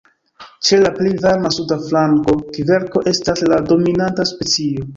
Ĉe 0.69 0.79
la 0.83 0.91
pli 0.95 1.11
varma 1.25 1.51
suda 1.59 1.77
flanko 1.85 2.35
kverko 2.57 3.05
estas 3.15 3.47
la 3.55 3.63
dominanta 3.71 4.29
specio. 4.35 4.87